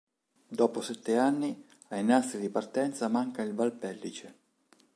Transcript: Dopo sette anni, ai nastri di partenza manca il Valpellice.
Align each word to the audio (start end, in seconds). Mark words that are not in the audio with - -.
Dopo 0.47 0.81
sette 0.81 1.15
anni, 1.15 1.63
ai 1.89 2.03
nastri 2.03 2.39
di 2.41 2.49
partenza 2.49 3.07
manca 3.07 3.43
il 3.43 3.53
Valpellice. 3.53 4.35